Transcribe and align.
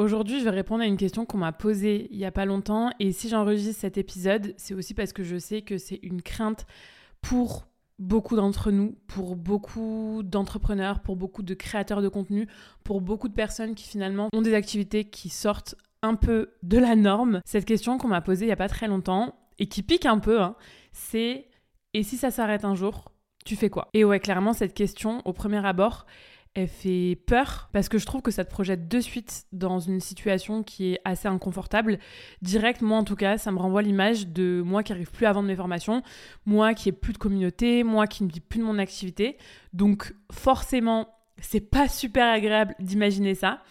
Aujourd'hui, 0.00 0.38
je 0.38 0.44
vais 0.44 0.50
répondre 0.50 0.82
à 0.82 0.86
une 0.86 0.96
question 0.96 1.26
qu'on 1.26 1.36
m'a 1.36 1.52
posée 1.52 2.08
il 2.10 2.16
y 2.16 2.24
a 2.24 2.30
pas 2.30 2.46
longtemps 2.46 2.88
et 3.00 3.12
si 3.12 3.28
j'enregistre 3.28 3.78
cet 3.78 3.98
épisode, 3.98 4.54
c'est 4.56 4.72
aussi 4.72 4.94
parce 4.94 5.12
que 5.12 5.22
je 5.22 5.36
sais 5.36 5.60
que 5.60 5.76
c'est 5.76 6.00
une 6.02 6.22
crainte 6.22 6.64
pour 7.20 7.66
beaucoup 7.98 8.34
d'entre 8.34 8.70
nous, 8.70 8.96
pour 9.08 9.36
beaucoup 9.36 10.22
d'entrepreneurs, 10.24 11.00
pour 11.00 11.16
beaucoup 11.16 11.42
de 11.42 11.52
créateurs 11.52 12.00
de 12.00 12.08
contenu, 12.08 12.48
pour 12.82 13.02
beaucoup 13.02 13.28
de 13.28 13.34
personnes 13.34 13.74
qui 13.74 13.86
finalement 13.86 14.30
ont 14.32 14.40
des 14.40 14.54
activités 14.54 15.04
qui 15.04 15.28
sortent 15.28 15.74
un 16.00 16.14
peu 16.14 16.54
de 16.62 16.78
la 16.78 16.96
norme. 16.96 17.42
Cette 17.44 17.66
question 17.66 17.98
qu'on 17.98 18.08
m'a 18.08 18.22
posée 18.22 18.46
il 18.46 18.48
y 18.48 18.52
a 18.52 18.56
pas 18.56 18.70
très 18.70 18.88
longtemps 18.88 19.34
et 19.58 19.66
qui 19.66 19.82
pique 19.82 20.06
un 20.06 20.18
peu, 20.18 20.40
hein, 20.40 20.56
c'est 20.92 21.46
et 21.92 22.04
si 22.04 22.16
ça 22.16 22.30
s'arrête 22.30 22.64
un 22.64 22.74
jour, 22.74 23.12
tu 23.44 23.54
fais 23.54 23.68
quoi? 23.68 23.88
Et 23.92 24.04
ouais, 24.04 24.18
clairement, 24.18 24.54
cette 24.54 24.72
question, 24.72 25.20
au 25.26 25.34
premier 25.34 25.62
abord, 25.66 26.06
elle 26.54 26.68
fait 26.68 27.16
peur 27.26 27.70
parce 27.72 27.88
que 27.88 27.98
je 27.98 28.06
trouve 28.06 28.22
que 28.22 28.30
ça 28.30 28.44
te 28.44 28.50
projette 28.50 28.88
de 28.88 29.00
suite 29.00 29.44
dans 29.52 29.78
une 29.78 30.00
situation 30.00 30.62
qui 30.62 30.92
est 30.92 31.00
assez 31.04 31.28
inconfortable. 31.28 31.98
Direct, 32.42 32.82
moi 32.82 32.98
en 32.98 33.04
tout 33.04 33.16
cas, 33.16 33.38
ça 33.38 33.52
me 33.52 33.58
renvoie 33.58 33.82
l'image 33.82 34.26
de 34.26 34.62
moi 34.64 34.82
qui 34.82 34.92
arrive 34.92 35.10
plus 35.10 35.26
à 35.26 35.32
vendre 35.32 35.48
mes 35.48 35.56
formations, 35.56 36.02
moi 36.46 36.74
qui 36.74 36.88
ai 36.88 36.92
plus 36.92 37.12
de 37.12 37.18
communauté, 37.18 37.84
moi 37.84 38.06
qui 38.06 38.24
ne 38.24 38.28
vis 38.28 38.40
plus 38.40 38.58
de 38.58 38.64
mon 38.64 38.78
activité. 38.78 39.36
Donc 39.72 40.12
forcément, 40.32 41.08
c'est 41.40 41.60
pas 41.60 41.88
super 41.88 42.26
agréable 42.26 42.74
d'imaginer 42.80 43.34
ça. 43.34 43.62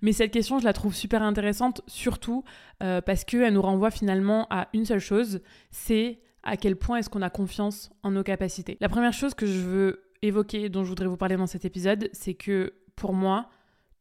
Mais 0.00 0.12
cette 0.12 0.30
question, 0.30 0.60
je 0.60 0.64
la 0.64 0.72
trouve 0.72 0.94
super 0.94 1.22
intéressante, 1.22 1.82
surtout 1.88 2.44
euh, 2.82 3.00
parce 3.00 3.24
qu'elle 3.24 3.52
nous 3.52 3.62
renvoie 3.62 3.90
finalement 3.90 4.46
à 4.50 4.68
une 4.72 4.84
seule 4.84 5.00
chose, 5.00 5.40
c'est 5.72 6.20
à 6.44 6.56
quel 6.56 6.76
point 6.76 6.98
est-ce 6.98 7.10
qu'on 7.10 7.22
a 7.22 7.30
confiance 7.30 7.90
en 8.04 8.12
nos 8.12 8.22
capacités. 8.22 8.78
La 8.80 8.88
première 8.88 9.12
chose 9.12 9.34
que 9.34 9.44
je 9.44 9.58
veux 9.58 10.07
évoquer, 10.22 10.68
dont 10.68 10.84
je 10.84 10.88
voudrais 10.88 11.06
vous 11.06 11.16
parler 11.16 11.36
dans 11.36 11.46
cet 11.46 11.64
épisode, 11.64 12.08
c'est 12.12 12.34
que 12.34 12.74
pour 12.96 13.12
moi, 13.12 13.48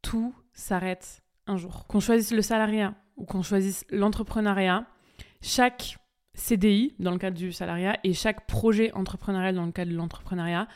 tout 0.01 0.33
s'arrête 0.53 1.21
un 1.45 1.57
jour. 1.57 1.87
Qu'on 1.87 1.99
choisisse 1.99 2.31
le 2.31 2.41
salariat 2.41 2.95
ou 3.15 3.25
qu'on 3.25 3.41
choisisse 3.41 3.85
l'entrepreneuriat, 3.89 4.85
chaque 5.41 5.97
CDI 6.33 6.93
dans 6.99 7.11
le 7.11 7.17
cadre 7.17 7.37
du 7.37 7.51
salariat 7.51 7.97
et 8.03 8.13
chaque 8.13 8.45
projet 8.47 8.91
entrepreneurial 8.93 9.55
dans 9.55 9.65
le 9.65 9.71
cadre 9.71 9.91
de 9.91 9.97
l'entrepreneuriat 9.97 10.67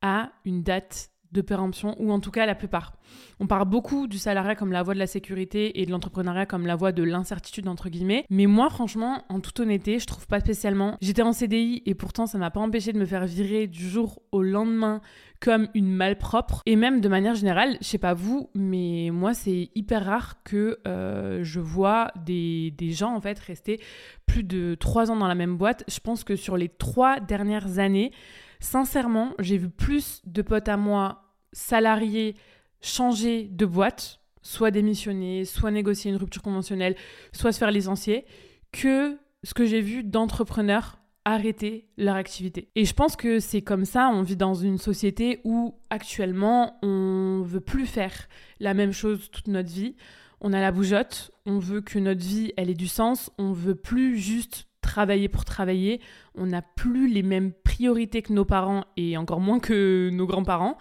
a 0.00 0.30
une 0.44 0.62
date 0.62 1.10
de 1.32 1.40
péremption, 1.40 1.94
ou 1.98 2.10
en 2.12 2.20
tout 2.20 2.30
cas 2.30 2.46
la 2.46 2.54
plupart. 2.54 2.94
On 3.40 3.46
parle 3.46 3.68
beaucoup 3.68 4.06
du 4.06 4.18
salariat 4.18 4.54
comme 4.54 4.72
la 4.72 4.82
voie 4.82 4.94
de 4.94 4.98
la 4.98 5.06
sécurité 5.06 5.80
et 5.80 5.86
de 5.86 5.90
l'entrepreneuriat 5.90 6.46
comme 6.46 6.66
la 6.66 6.76
voie 6.76 6.92
de 6.92 7.02
l'incertitude, 7.02 7.68
entre 7.68 7.88
guillemets. 7.88 8.24
Mais 8.30 8.46
moi, 8.46 8.70
franchement, 8.70 9.24
en 9.28 9.40
toute 9.40 9.60
honnêteté, 9.60 9.98
je 9.98 10.06
trouve 10.06 10.26
pas 10.26 10.40
spécialement. 10.40 10.96
J'étais 11.00 11.22
en 11.22 11.32
CDI 11.32 11.82
et 11.86 11.94
pourtant, 11.94 12.26
ça 12.26 12.38
m'a 12.38 12.50
pas 12.50 12.60
empêché 12.60 12.92
de 12.92 12.98
me 12.98 13.06
faire 13.06 13.26
virer 13.26 13.66
du 13.66 13.88
jour 13.88 14.22
au 14.32 14.42
lendemain 14.42 15.00
comme 15.40 15.68
une 15.74 15.90
malpropre. 15.90 16.62
Et 16.66 16.76
même 16.76 17.00
de 17.00 17.08
manière 17.08 17.34
générale, 17.34 17.78
je 17.80 17.86
sais 17.86 17.98
pas 17.98 18.14
vous, 18.14 18.50
mais 18.54 19.10
moi, 19.12 19.34
c'est 19.34 19.70
hyper 19.74 20.04
rare 20.04 20.42
que 20.42 20.78
euh, 20.86 21.44
je 21.44 21.60
vois 21.60 22.10
des, 22.24 22.72
des 22.76 22.90
gens, 22.90 23.14
en 23.14 23.20
fait, 23.20 23.38
rester 23.38 23.80
plus 24.26 24.42
de 24.42 24.74
trois 24.74 25.10
ans 25.10 25.16
dans 25.16 25.28
la 25.28 25.34
même 25.34 25.56
boîte. 25.56 25.84
Je 25.88 26.00
pense 26.00 26.24
que 26.24 26.36
sur 26.36 26.56
les 26.56 26.68
trois 26.68 27.20
dernières 27.20 27.78
années, 27.78 28.12
Sincèrement, 28.60 29.34
j'ai 29.38 29.58
vu 29.58 29.68
plus 29.68 30.22
de 30.26 30.42
potes 30.42 30.68
à 30.68 30.76
moi, 30.76 31.34
salariés, 31.52 32.36
changer 32.80 33.44
de 33.44 33.66
boîte, 33.66 34.20
soit 34.42 34.70
démissionner, 34.70 35.44
soit 35.44 35.70
négocier 35.70 36.10
une 36.10 36.16
rupture 36.16 36.42
conventionnelle, 36.42 36.96
soit 37.32 37.52
se 37.52 37.58
faire 37.58 37.70
licencier, 37.70 38.24
que 38.72 39.18
ce 39.44 39.54
que 39.54 39.64
j'ai 39.64 39.80
vu 39.80 40.02
d'entrepreneurs 40.02 40.98
arrêter 41.24 41.86
leur 41.98 42.16
activité. 42.16 42.70
Et 42.74 42.86
je 42.86 42.94
pense 42.94 43.14
que 43.14 43.38
c'est 43.38 43.60
comme 43.60 43.84
ça, 43.84 44.08
on 44.08 44.22
vit 44.22 44.36
dans 44.36 44.54
une 44.54 44.78
société 44.78 45.40
où 45.44 45.74
actuellement 45.90 46.78
on 46.82 47.42
veut 47.44 47.60
plus 47.60 47.84
faire 47.84 48.28
la 48.60 48.72
même 48.72 48.92
chose 48.92 49.30
toute 49.30 49.48
notre 49.48 49.70
vie. 49.70 49.94
On 50.40 50.54
a 50.54 50.60
la 50.60 50.72
bougeotte, 50.72 51.30
on 51.44 51.58
veut 51.58 51.82
que 51.82 51.98
notre 51.98 52.24
vie 52.24 52.52
ait 52.56 52.72
du 52.72 52.88
sens, 52.88 53.30
on 53.36 53.52
veut 53.52 53.74
plus 53.74 54.16
juste 54.16 54.68
travailler 54.98 55.28
pour 55.28 55.44
travailler, 55.44 56.00
on 56.34 56.46
n'a 56.46 56.60
plus 56.60 57.08
les 57.08 57.22
mêmes 57.22 57.52
priorités 57.52 58.20
que 58.20 58.32
nos 58.32 58.44
parents 58.44 58.84
et 58.96 59.16
encore 59.16 59.38
moins 59.38 59.60
que 59.60 60.10
nos 60.12 60.26
grands-parents. 60.26 60.76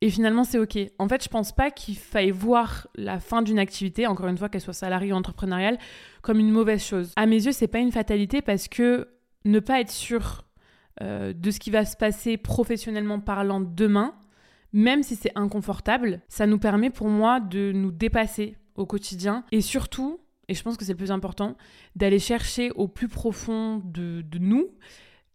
Et 0.00 0.10
finalement, 0.10 0.42
c'est 0.42 0.58
OK. 0.58 0.76
En 0.98 1.08
fait, 1.08 1.22
je 1.22 1.28
pense 1.28 1.52
pas 1.52 1.70
qu'il 1.70 1.96
faille 1.96 2.32
voir 2.32 2.88
la 2.96 3.20
fin 3.20 3.42
d'une 3.42 3.60
activité, 3.60 4.08
encore 4.08 4.26
une 4.26 4.36
fois, 4.36 4.48
qu'elle 4.48 4.60
soit 4.60 4.72
salariée 4.72 5.12
ou 5.12 5.16
entrepreneuriale, 5.16 5.78
comme 6.20 6.40
une 6.40 6.50
mauvaise 6.50 6.84
chose. 6.84 7.12
À 7.14 7.26
mes 7.26 7.46
yeux, 7.46 7.52
c'est 7.52 7.68
pas 7.68 7.78
une 7.78 7.92
fatalité 7.92 8.42
parce 8.42 8.66
que 8.66 9.06
ne 9.44 9.60
pas 9.60 9.80
être 9.80 9.92
sûr 9.92 10.44
euh, 11.00 11.32
de 11.32 11.50
ce 11.52 11.60
qui 11.60 11.70
va 11.70 11.84
se 11.84 11.96
passer 11.96 12.36
professionnellement 12.36 13.20
parlant 13.20 13.60
demain, 13.60 14.14
même 14.72 15.04
si 15.04 15.14
c'est 15.14 15.32
inconfortable, 15.36 16.22
ça 16.26 16.48
nous 16.48 16.58
permet 16.58 16.90
pour 16.90 17.08
moi 17.08 17.38
de 17.38 17.70
nous 17.72 17.92
dépasser 17.92 18.56
au 18.74 18.86
quotidien 18.86 19.44
et 19.52 19.60
surtout 19.60 20.18
et 20.48 20.54
je 20.54 20.62
pense 20.62 20.76
que 20.76 20.84
c'est 20.84 20.92
le 20.92 20.98
plus 20.98 21.10
important, 21.10 21.56
d'aller 21.96 22.18
chercher 22.18 22.70
au 22.72 22.88
plus 22.88 23.08
profond 23.08 23.80
de, 23.84 24.24
nous 24.38 24.68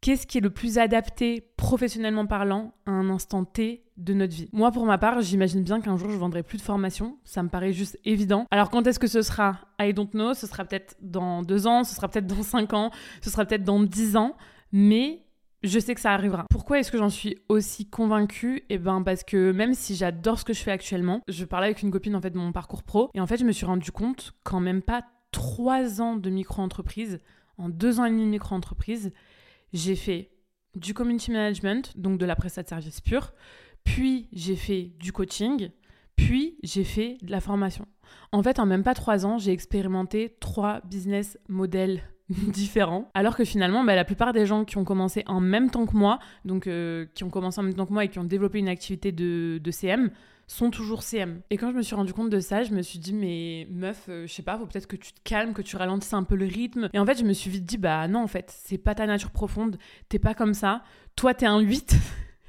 qu'est-ce 0.02 0.26
qui 0.26 0.38
est 0.38 0.42
le 0.42 0.50
plus 0.50 0.78
adapté 0.78 1.52
professionnellement 1.58 2.26
parlant 2.26 2.74
à 2.86 2.92
un 2.92 3.10
instant 3.10 3.44
T 3.44 3.84
de 3.98 4.14
notre 4.14 4.34
vie. 4.34 4.48
Moi, 4.54 4.72
pour 4.72 4.86
ma 4.86 4.98
part, 4.98 5.22
j'imagine 5.22 5.62
bien 5.62 5.82
qu'un 5.82 5.98
jour, 5.98 6.10
je 6.10 6.18
vendrai 6.18 6.42
plus 6.42 6.58
de 6.58 6.64
formation. 6.64 7.18
Ça 7.26 7.44
me 7.44 7.50
paraît 7.50 7.74
juste 7.74 8.00
évident. 8.06 8.46
Alors, 8.50 8.70
quand 8.70 8.88
est-ce 8.88 8.98
que 8.98 9.08
ce 9.08 9.22
sera? 9.22 9.60
I 9.78 9.94
don't 9.94 10.10
know. 10.12 10.34
Ce 10.34 10.48
sera 10.48 10.64
peut-être 10.64 10.96
dans 11.02 11.44
deux 11.44 11.68
ans, 11.68 11.84
ce 11.84 11.96
sera 11.96 12.08
peut-être 12.08 12.28
dans 12.28 12.44
cinq 12.44 12.74
ans, 12.74 12.92
ce 13.22 13.30
sera 13.30 13.44
peut-être 13.44 13.66
dans 13.66 13.82
dix 13.84 14.16
ans. 14.16 14.38
Mais 14.72 15.26
je 15.64 15.80
sais 15.80 15.96
que 15.96 16.02
ça 16.02 16.12
arrivera. 16.12 16.46
Pourquoi 16.50 16.80
est-ce 16.80 16.92
que 16.92 16.98
j'en 16.98 17.10
suis 17.10 17.38
aussi 17.50 17.86
convaincue? 17.90 18.64
Eh 18.70 18.78
ben 18.78 19.02
parce 19.04 19.24
que 19.24 19.52
même 19.52 19.74
si 19.74 19.96
j'adore 19.96 20.40
ce 20.40 20.46
que 20.46 20.54
je 20.54 20.62
fais 20.62 20.72
actuellement, 20.72 21.22
je 21.28 21.46
parlais 21.46 21.68
avec 21.68 21.82
une 21.82 21.92
copine 21.92 22.16
en 22.16 22.22
fait 22.22 22.30
de 22.30 22.38
mon 22.38 22.52
parcours 22.52 22.84
pro 22.84 23.10
et 23.14 23.20
en 23.20 23.28
fait 23.28 23.38
je 23.38 23.46
me 23.46 23.52
suis 23.52 23.66
rendu 23.66 23.92
compte 23.92 24.34
qu'en 24.44 24.60
même 24.60 24.82
pas 24.82 25.04
trois 25.32 26.02
ans 26.02 26.16
de 26.16 26.30
micro-entreprise, 26.30 27.20
en 27.58 27.70
deux 27.70 28.00
ans 28.00 28.06
et 28.06 28.10
demi 28.10 28.24
de 28.24 28.30
micro-entreprise, 28.30 29.12
j'ai 29.74 29.96
fait 29.96 30.32
du 30.76 30.94
community 30.94 31.32
management, 31.32 31.98
donc 31.98 32.20
de 32.20 32.26
la 32.26 32.36
prestation 32.36 32.78
de 32.78 32.82
service 32.82 33.02
pure, 33.02 33.34
puis 33.84 34.30
j'ai 34.32 34.56
fait 34.56 34.94
du 35.00 35.12
coaching, 35.12 35.70
puis 36.16 36.58
j'ai 36.64 36.84
fait 36.84 37.18
de 37.22 37.32
la 37.32 37.42
formation. 37.42 37.88
En 38.32 38.42
fait, 38.42 38.60
en 38.60 38.66
même 38.66 38.84
pas 38.84 38.94
trois 38.94 39.26
ans, 39.26 39.38
j'ai 39.38 39.52
expérimenté 39.52 40.36
trois 40.40 40.82
business 40.82 41.38
models 41.48 42.02
différents. 42.54 43.10
Alors 43.14 43.36
que 43.36 43.44
finalement, 43.44 43.84
bah, 43.84 43.96
la 43.96 44.06
plupart 44.06 44.34
des 44.34 44.46
gens 44.46 44.66
qui 44.66 44.78
ont 44.78 44.84
commencé 44.84 45.24
en 45.28 45.40
même 45.40 45.70
temps 45.70 45.86
que 45.86 45.96
moi, 45.96 46.20
donc 46.46 46.68
euh, 46.68 47.06
qui 47.16 47.24
ont 47.24 47.30
commencé 47.30 47.60
en 47.60 47.64
même 47.64 47.74
temps 47.74 47.86
que 47.86 47.94
moi 47.94 48.06
et 48.06 48.10
qui 48.10 48.20
ont 48.20 48.24
développé 48.24 48.60
une 48.60 48.70
activité 48.70 49.12
de, 49.12 49.72
CM, 49.72 50.12
sont 50.48 50.72
toujours 50.72 51.04
CM. 51.04 51.42
Et 51.50 51.58
quand 51.58 51.72
je 51.72 51.78
me 51.78 51.82
suis 51.82 51.96
rendu 51.96 52.14
compte 52.14 52.30
de 52.30 52.40
ça, 52.40 52.64
je 52.64 52.74
me 52.74 52.82
suis 52.82 53.00
dit, 53.00 53.14
mais 53.14 53.68
meuf, 53.72 54.06
euh, 54.10 54.26
je 54.28 54.34
sais 54.34 54.42
pas, 54.42 54.58
faut 54.58 54.66
peut-être 54.66 54.88
que 54.88 54.96
tu 54.96 55.14
te 55.14 55.20
calmes, 55.24 55.54
que 55.54 55.62
tu 55.62 55.76
ralentisses 55.76 56.14
un 56.14 56.24
peu 56.24 56.36
le 56.36 56.46
rythme. 56.46 56.90
Et 56.94 57.00
en 57.00 57.06
fait, 57.06 57.20
je 57.20 57.24
me 57.24 57.34
suis 57.34 57.50
vite 57.50 57.66
dit, 57.66 57.78
bah 57.78 58.08
non, 58.08 58.24
en 58.24 58.28
fait, 58.28 58.54
c'est 58.64 58.80
pas 58.80 58.96
ta 58.96 59.06
nature 59.06 59.32
profonde, 59.32 59.78
t'es 60.08 60.20
pas 60.20 60.34
comme 60.34 60.54
ça. 60.54 60.84
Toi, 61.16 61.34
t'es 61.34 61.46
un 61.46 61.60
8. 61.60 61.96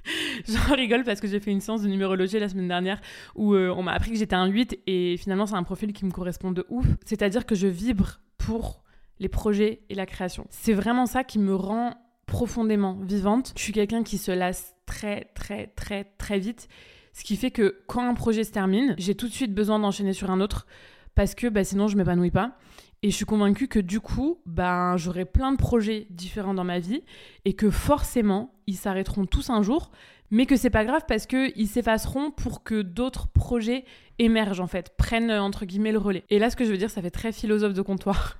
J'en 0.48 0.74
rigole 0.74 1.04
parce 1.04 1.20
que 1.20 1.28
j'ai 1.28 1.40
fait 1.40 1.50
une 1.50 1.60
séance 1.60 1.82
de 1.82 1.88
numérologie 1.88 2.38
la 2.38 2.48
semaine 2.48 2.68
dernière 2.68 3.00
où 3.34 3.54
euh, 3.54 3.72
on 3.76 3.82
m'a 3.82 3.92
appris 3.92 4.10
que 4.12 4.16
j'étais 4.16 4.34
un 4.34 4.46
8 4.46 4.80
et 4.86 5.16
finalement 5.18 5.44
c'est 5.44 5.54
un 5.54 5.62
profil 5.62 5.92
qui 5.92 6.06
me 6.06 6.10
correspond 6.10 6.52
de 6.52 6.64
ouf. 6.70 6.86
C'est-à-dire 7.04 7.44
que 7.44 7.54
je 7.54 7.66
vibre 7.66 8.20
pour 8.38 8.82
les 9.20 9.28
projets 9.28 9.82
et 9.88 9.94
la 9.94 10.06
création. 10.06 10.46
C'est 10.50 10.72
vraiment 10.72 11.06
ça 11.06 11.22
qui 11.22 11.38
me 11.38 11.54
rend 11.54 11.94
profondément 12.26 12.98
vivante. 13.02 13.52
Je 13.56 13.62
suis 13.62 13.72
quelqu'un 13.72 14.02
qui 14.02 14.18
se 14.18 14.32
lasse 14.32 14.74
très 14.86 15.26
très 15.34 15.68
très 15.68 16.04
très 16.18 16.38
vite, 16.38 16.68
ce 17.12 17.22
qui 17.22 17.36
fait 17.36 17.50
que 17.50 17.80
quand 17.86 18.08
un 18.08 18.14
projet 18.14 18.44
se 18.44 18.50
termine, 18.50 18.94
j'ai 18.98 19.14
tout 19.14 19.28
de 19.28 19.32
suite 19.32 19.54
besoin 19.54 19.78
d'enchaîner 19.78 20.12
sur 20.12 20.30
un 20.30 20.40
autre 20.40 20.66
parce 21.14 21.34
que 21.34 21.46
bah, 21.48 21.64
sinon 21.64 21.86
je 21.86 21.96
m'épanouis 21.96 22.30
pas. 22.30 22.56
Et 23.02 23.10
je 23.10 23.16
suis 23.16 23.24
convaincue 23.24 23.66
que 23.66 23.78
du 23.78 23.98
coup, 23.98 24.40
ben, 24.44 24.98
j'aurai 24.98 25.24
plein 25.24 25.52
de 25.52 25.56
projets 25.56 26.06
différents 26.10 26.52
dans 26.52 26.64
ma 26.64 26.78
vie 26.80 27.02
et 27.46 27.54
que 27.54 27.70
forcément, 27.70 28.54
ils 28.66 28.76
s'arrêteront 28.76 29.24
tous 29.24 29.48
un 29.48 29.62
jour, 29.62 29.90
mais 30.30 30.44
que 30.44 30.54
c'est 30.54 30.70
pas 30.70 30.84
grave 30.84 31.02
parce 31.08 31.26
qu'ils 31.26 31.66
s'effaceront 31.66 32.30
pour 32.30 32.62
que 32.62 32.82
d'autres 32.82 33.28
projets 33.28 33.84
émergent 34.18 34.60
en 34.60 34.66
fait, 34.66 34.94
prennent 34.98 35.30
entre 35.30 35.64
guillemets 35.64 35.92
le 35.92 35.98
relais. 35.98 36.24
Et 36.28 36.38
là, 36.38 36.50
ce 36.50 36.56
que 36.56 36.64
je 36.66 36.70
veux 36.70 36.76
dire, 36.76 36.90
ça 36.90 37.00
fait 37.00 37.10
très 37.10 37.32
philosophe 37.32 37.72
de 37.72 37.82
comptoir. 37.82 38.39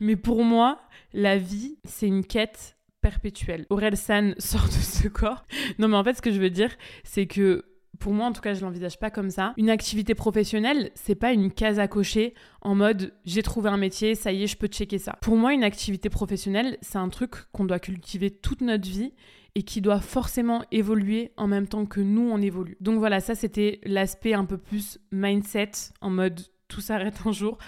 Mais 0.00 0.16
pour 0.16 0.44
moi, 0.44 0.80
la 1.12 1.38
vie, 1.38 1.78
c'est 1.84 2.06
une 2.06 2.24
quête 2.24 2.76
perpétuelle. 3.00 3.66
Aurel 3.70 3.96
San 3.96 4.34
sort 4.38 4.66
de 4.66 4.72
ce 4.72 5.08
corps. 5.08 5.44
Non, 5.78 5.88
mais 5.88 5.96
en 5.96 6.04
fait, 6.04 6.14
ce 6.14 6.22
que 6.22 6.32
je 6.32 6.40
veux 6.40 6.50
dire, 6.50 6.70
c'est 7.02 7.26
que 7.26 7.64
pour 8.00 8.12
moi, 8.12 8.26
en 8.26 8.32
tout 8.32 8.40
cas, 8.40 8.54
je 8.54 8.60
l'envisage 8.60 8.98
pas 8.98 9.10
comme 9.10 9.30
ça. 9.30 9.54
Une 9.56 9.70
activité 9.70 10.14
professionnelle, 10.14 10.90
c'est 10.94 11.14
pas 11.14 11.32
une 11.32 11.52
case 11.52 11.78
à 11.78 11.88
cocher 11.88 12.34
en 12.60 12.74
mode 12.74 13.14
j'ai 13.24 13.42
trouvé 13.42 13.70
un 13.70 13.76
métier, 13.76 14.14
ça 14.14 14.32
y 14.32 14.42
est, 14.42 14.46
je 14.46 14.56
peux 14.56 14.66
checker 14.66 14.98
ça. 14.98 15.16
Pour 15.22 15.36
moi, 15.36 15.52
une 15.52 15.64
activité 15.64 16.10
professionnelle, 16.10 16.76
c'est 16.82 16.98
un 16.98 17.08
truc 17.08 17.34
qu'on 17.52 17.64
doit 17.64 17.78
cultiver 17.78 18.30
toute 18.30 18.62
notre 18.62 18.88
vie 18.88 19.12
et 19.54 19.62
qui 19.62 19.80
doit 19.80 20.00
forcément 20.00 20.64
évoluer 20.72 21.32
en 21.36 21.46
même 21.46 21.68
temps 21.68 21.86
que 21.86 22.00
nous 22.00 22.28
on 22.28 22.40
évolue. 22.40 22.76
Donc 22.80 22.98
voilà, 22.98 23.20
ça 23.20 23.34
c'était 23.34 23.80
l'aspect 23.84 24.34
un 24.34 24.44
peu 24.44 24.58
plus 24.58 24.98
mindset 25.12 25.70
en 26.00 26.10
mode 26.10 26.40
tout 26.68 26.80
s'arrête 26.80 27.20
un 27.24 27.32
jour. 27.32 27.58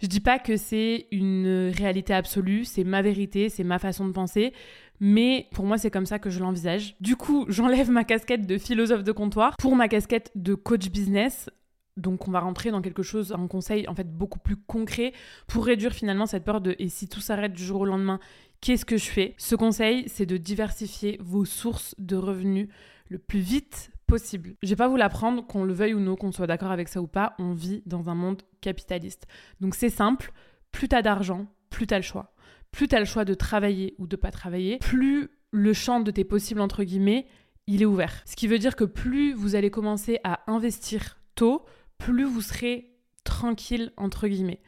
Je 0.00 0.06
dis 0.06 0.20
pas 0.20 0.38
que 0.38 0.56
c'est 0.56 1.06
une 1.10 1.72
réalité 1.74 2.12
absolue, 2.12 2.64
c'est 2.64 2.84
ma 2.84 3.02
vérité, 3.02 3.48
c'est 3.48 3.64
ma 3.64 3.78
façon 3.78 4.06
de 4.06 4.12
penser, 4.12 4.52
mais 5.00 5.48
pour 5.52 5.64
moi 5.64 5.78
c'est 5.78 5.90
comme 5.90 6.06
ça 6.06 6.18
que 6.18 6.30
je 6.30 6.40
l'envisage. 6.40 6.96
Du 7.00 7.16
coup, 7.16 7.46
j'enlève 7.48 7.90
ma 7.90 8.04
casquette 8.04 8.46
de 8.46 8.58
philosophe 8.58 9.04
de 9.04 9.12
comptoir 9.12 9.56
pour 9.58 9.76
ma 9.76 9.88
casquette 9.88 10.30
de 10.34 10.54
coach 10.54 10.88
business. 10.90 11.50
Donc 11.96 12.26
on 12.26 12.32
va 12.32 12.40
rentrer 12.40 12.72
dans 12.72 12.82
quelque 12.82 13.04
chose, 13.04 13.32
un 13.32 13.46
conseil 13.46 13.86
en 13.86 13.94
fait 13.94 14.10
beaucoup 14.10 14.40
plus 14.40 14.56
concret 14.56 15.12
pour 15.46 15.64
réduire 15.64 15.92
finalement 15.92 16.26
cette 16.26 16.44
peur 16.44 16.60
de 16.60 16.74
et 16.80 16.88
si 16.88 17.08
tout 17.08 17.20
s'arrête 17.20 17.52
du 17.52 17.64
jour 17.64 17.82
au 17.82 17.84
lendemain, 17.84 18.18
qu'est-ce 18.60 18.84
que 18.84 18.96
je 18.96 19.06
fais? 19.06 19.34
Ce 19.38 19.54
conseil, 19.54 20.04
c'est 20.08 20.26
de 20.26 20.36
diversifier 20.36 21.18
vos 21.20 21.44
sources 21.44 21.94
de 21.98 22.16
revenus 22.16 22.68
le 23.10 23.18
plus 23.18 23.38
vite 23.38 23.92
possible. 24.06 24.54
Je 24.62 24.68
vais 24.70 24.76
pas 24.76 24.88
vous 24.88 24.96
l'apprendre, 24.96 25.46
qu'on 25.46 25.64
le 25.64 25.72
veuille 25.72 25.94
ou 25.94 26.00
non, 26.00 26.16
qu'on 26.16 26.32
soit 26.32 26.46
d'accord 26.46 26.70
avec 26.70 26.88
ça 26.88 27.00
ou 27.00 27.06
pas, 27.06 27.34
on 27.38 27.52
vit 27.52 27.82
dans 27.86 28.08
un 28.08 28.14
monde 28.14 28.42
capitaliste. 28.60 29.26
Donc 29.60 29.74
c'est 29.74 29.90
simple, 29.90 30.32
plus 30.72 30.88
tu 30.88 30.96
as 30.96 31.02
d'argent, 31.02 31.46
plus 31.70 31.86
tu 31.86 31.94
as 31.94 31.98
le 31.98 32.02
choix. 32.02 32.34
Plus 32.70 32.88
tu 32.88 32.96
as 32.96 32.98
le 32.98 33.04
choix 33.04 33.24
de 33.24 33.34
travailler 33.34 33.94
ou 33.98 34.06
de 34.06 34.16
pas 34.16 34.30
travailler, 34.30 34.78
plus 34.78 35.28
le 35.52 35.72
champ 35.72 36.00
de 36.00 36.10
tes 36.10 36.24
possibles 36.24 36.60
entre 36.60 36.82
guillemets, 36.82 37.26
il 37.66 37.82
est 37.82 37.86
ouvert. 37.86 38.22
Ce 38.26 38.36
qui 38.36 38.46
veut 38.46 38.58
dire 38.58 38.76
que 38.76 38.84
plus 38.84 39.32
vous 39.32 39.54
allez 39.54 39.70
commencer 39.70 40.18
à 40.24 40.40
investir 40.50 41.18
tôt, 41.34 41.64
plus 41.98 42.24
vous 42.24 42.42
serez 42.42 42.90
tranquille, 43.24 43.92
entre 43.96 44.28
guillemets. 44.28 44.60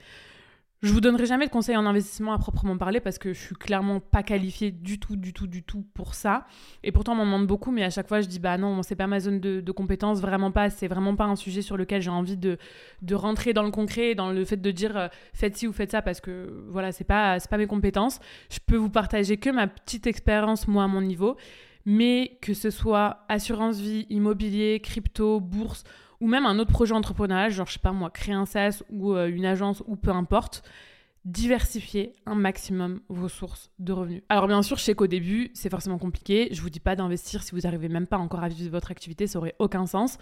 Je 0.83 0.93
vous 0.93 1.01
donnerai 1.01 1.25
jamais 1.25 1.47
de 1.47 1.51
conseils 1.51 1.77
en 1.77 1.87
investissement 1.87 2.35
à 2.35 2.39
proprement 2.39 2.77
parler 2.77 3.01
parce 3.01 3.17
que 3.17 3.33
je 3.33 3.41
suis 3.41 3.55
clairement 3.55 3.99
pas 3.99 4.23
qualifiée 4.23 4.71
du 4.71 5.01
tout, 5.01 5.17
du 5.17 5.33
tout, 5.33 5.47
du 5.47 5.63
tout 5.63 5.87
pour 5.95 6.15
ça. 6.15 6.47
Et 6.83 6.93
pourtant, 6.93 7.13
on 7.13 7.17
m'en 7.17 7.25
demande 7.25 7.47
beaucoup, 7.47 7.73
mais 7.73 7.83
à 7.83 7.89
chaque 7.89 8.07
fois, 8.09 8.21
je 8.21 8.27
dis 8.27 8.39
bah 8.39 8.59
non, 8.59 8.83
c'est 8.83 8.95
pas 8.95 9.07
ma 9.07 9.19
zone 9.19 9.41
de, 9.41 9.73
compétence, 9.73 10.21
vraiment 10.21 10.53
pas. 10.53 10.69
C'est 10.69 10.87
vraiment 10.87 11.17
pas 11.17 11.25
un 11.25 11.37
sujet 11.37 11.63
sur 11.63 11.79
lequel 11.79 12.03
j'ai 12.03 12.11
envie 12.11 12.37
de, 12.37 12.59
de 13.01 13.15
rentrer 13.15 13.55
dans 13.55 13.63
le 13.63 13.71
concret, 13.71 14.15
dans 14.15 14.31
le 14.31 14.45
fait 14.45 14.59
de 14.59 14.71
dire 14.71 14.97
euh, 14.99 15.09
faites 15.33 15.57
ci 15.57 15.67
ou 15.67 15.73
faites 15.73 15.93
ça 15.93 16.03
parce 16.03 16.21
que 16.21 16.65
voilà, 16.69 16.93
c'est 16.93 17.05
pas, 17.05 17.39
pas 17.41 17.57
mes 17.57 17.67
compétences. 17.67 18.21
Je 18.51 18.59
peux 18.65 18.77
vous 18.77 18.91
partager 18.91 19.39
que 19.39 19.49
ma 19.49 19.69
petite 19.69 20.07
expérience, 20.07 20.69
moi, 20.69 20.85
à 20.85 20.89
mon 20.89 21.01
niveau. 21.01 21.39
Mais 21.87 22.39
que 22.43 22.53
ce 22.53 22.71
soit 22.71 23.25
assurance 23.29 23.79
vie, 23.79 24.07
immobilier, 24.11 24.81
crypto, 24.81 25.41
bourse 25.41 25.85
ou 26.21 26.29
même 26.29 26.47
un 26.47 26.59
autre 26.59 26.73
projet 26.73 26.95
entrepreneurial, 26.95 27.51
genre 27.51 27.67
je 27.67 27.75
sais 27.75 27.79
pas 27.79 27.93
moi, 27.93 28.11
créer 28.11 28.35
un 28.35 28.47
SaaS 28.47 28.83
ou 28.91 29.15
euh, 29.15 29.29
une 29.29 29.45
agence 29.45 29.83
ou 29.87 29.97
peu 29.97 30.11
importe, 30.11 30.63
diversifier 31.27 32.15
un 32.25 32.37
maximum 32.37 33.01
vos 33.09 33.29
sources 33.29 33.73
de 33.81 33.93
revenus. 33.93 34.23
Alors 34.29 34.47
bien 34.47 34.63
sûr, 34.63 34.79
je 34.79 34.85
sais 34.85 34.95
qu'au 34.95 35.09
début, 35.09 35.51
c'est 35.55 35.69
forcément 35.69 35.99
compliqué. 35.99 36.49
Je 36.53 36.63
vous 36.63 36.71
dis 36.71 36.79
pas 36.79 36.95
d'investir 36.95 37.43
si 37.43 37.51
vous 37.51 37.63
n'arrivez 37.63 37.89
même 37.89 38.07
pas 38.07 38.17
encore 38.17 38.45
à 38.45 38.49
vivre 38.49 38.71
votre 38.71 38.93
activité, 38.93 39.27
ça 39.27 39.41
aurait 39.41 39.57
aucun 39.59 39.87
sens. 39.87 40.19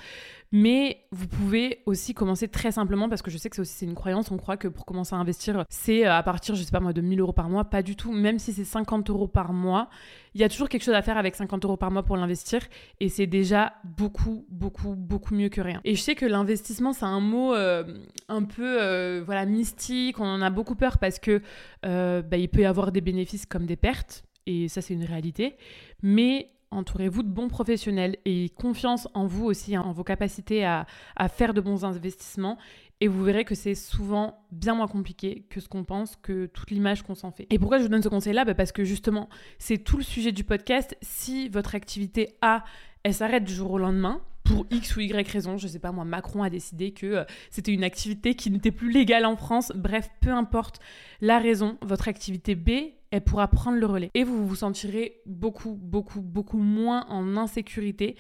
Mais 0.51 1.05
vous 1.11 1.27
pouvez 1.27 1.83
aussi 1.85 2.15
commencer 2.15 2.49
très 2.49 2.73
simplement 2.73 3.11
parce 3.11 3.21
que 3.21 3.31
je 3.31 3.37
sais 3.37 3.51
que 3.51 3.56
c'est 3.56 3.62
aussi 3.62 3.85
une 3.85 3.95
croyance. 3.95 4.31
On 4.31 4.39
croit 4.39 4.56
que 4.56 4.67
pour 4.67 4.87
commencer 4.87 5.15
à 5.15 5.19
investir, 5.19 5.65
c'est 5.69 6.06
euh, 6.06 6.17
à 6.17 6.23
partir, 6.23 6.55
je 6.55 6.62
sais 6.62 6.71
pas 6.71 6.81
moi, 6.81 6.95
de 6.95 7.03
1000 7.03 7.21
euros 7.21 7.35
par 7.35 7.51
mois. 7.51 7.65
Pas 7.65 7.83
du 7.83 7.97
tout. 7.97 8.11
Même 8.11 8.39
si 8.39 8.55
c'est 8.55 8.65
50 8.65 9.11
euros 9.11 9.29
par 9.29 9.53
mois, 9.53 9.91
il 10.35 10.41
y 10.41 10.45
a 10.45 10.49
toujours 10.49 10.69
quelque 10.69 10.85
chose 10.85 10.95
à 10.95 11.03
faire 11.03 11.19
avec 11.19 11.37
50 11.37 11.65
euros 11.65 11.77
par 11.77 11.91
mois 11.91 12.03
pour 12.03 12.17
l'investir. 12.17 12.61
Et 13.01 13.11
c'est 13.11 13.27
déjà 13.27 13.75
beaucoup, 13.85 14.47
beaucoup, 14.49 14.95
beaucoup 14.97 15.35
mieux 15.35 15.51
que 15.51 15.61
rien. 15.61 15.81
Et 15.85 15.97
je 15.97 16.01
sais 16.01 16.15
que 16.15 16.25
l'investissement, 16.25 16.95
c'est 16.95 17.05
un 17.05 17.21
mot 17.21 17.55
euh, 17.55 17.85
un 18.29 18.45
peu 18.45 18.81
euh, 18.81 19.23
voilà 19.25 19.45
mystique. 19.45 20.19
On 20.19 20.25
en 20.25 20.41
a 20.41 20.51
beaucoup 20.51 20.77
peur 20.77 20.94
parce 20.99 21.19
que 21.19 21.41
bah, 21.82 22.37
il 22.37 22.49
peut 22.49 22.62
y 22.62 22.64
avoir 22.64 22.93
des 22.93 23.00
bénéfices 23.00 23.46
comme 23.46 23.67
des 23.67 23.76
pertes. 23.76 24.25
Et 24.46 24.69
ça, 24.69 24.82
c'est 24.82 24.94
une 24.94 25.05
réalité. 25.05 25.56
Mais 26.02 26.50
entourez-vous 26.70 27.23
de 27.23 27.29
bons 27.29 27.49
professionnels 27.49 28.17
et 28.25 28.50
confiance 28.50 29.08
en 29.14 29.26
vous 29.26 29.44
aussi, 29.44 29.76
hein, 29.76 29.82
en 29.82 29.93
vos 29.93 30.05
capacités 30.05 30.64
à, 30.64 30.87
faire 31.29 31.55
de 31.55 31.61
bons 31.61 31.85
investissements. 31.85 32.58
Et 33.00 33.08
vous 33.08 33.23
verrez 33.25 33.44
que 33.44 33.55
c'est 33.55 33.75
souvent 33.75 34.46
bien 34.52 34.75
moins 34.75 34.87
compliqué 34.87 35.46
que 35.50 35.61
ce 35.61 35.69
qu'on 35.69 35.85
pense, 35.85 36.17
que 36.17 36.46
toute 36.46 36.70
l'image 36.70 37.02
qu'on 37.02 37.14
s'en 37.14 37.32
fait. 37.32 37.46
Et 37.50 37.58
pourquoi 37.58 37.79
je 37.79 37.82
vous 37.82 37.88
donne 37.88 38.02
ce 38.02 38.08
conseil-là? 38.08 38.44
Bah, 38.44 38.55
Parce 38.55 38.73
que 38.73 38.85
justement, 38.85 39.29
c'est 39.58 39.79
tout 39.79 39.96
le 39.96 40.02
sujet 40.02 40.32
du 40.32 40.44
podcast. 40.44 40.96
Si 41.02 41.49
votre 41.49 41.75
activité 41.75 42.37
A, 42.41 42.64
elle 43.05 43.15
s'arrête 43.15 43.45
du 43.45 43.55
jour 43.55 43.71
au 43.71 43.79
lendemain, 43.79 44.21
pour 44.45 44.67
X 44.71 44.97
ou 44.97 45.01
Y 45.01 45.27
raison, 45.29 45.56
je 45.56 45.67
sais 45.67 45.79
pas 45.79 45.91
moi, 45.91 46.05
Macron 46.05 46.43
a 46.43 46.51
décidé 46.51 46.93
que 46.93 47.06
euh, 47.06 47.25
c'était 47.51 47.73
une 47.73 47.85
activité 47.85 48.35
qui 48.35 48.51
n'était 48.51 48.71
plus 48.71 48.91
légale 48.91 49.25
en 49.25 49.37
France, 49.37 49.73
bref, 49.75 50.11
peu 50.21 50.31
importe 50.31 50.81
la 51.21 51.39
raison, 51.39 51.79
votre 51.81 52.09
activité 52.09 52.55
B, 52.55 52.71
elle 53.11 53.23
pourra 53.23 53.49
prendre 53.49 53.79
le 53.79 53.87
relais. 53.87 54.11
Et 54.15 54.25
vous 54.25 54.47
vous 54.47 54.56
sentirez 54.56 55.21
beaucoup, 55.25 55.79
beaucoup, 55.81 56.21
beaucoup 56.21 56.59
moins 56.59 57.06
en 57.09 57.37
insécurité 57.37 58.17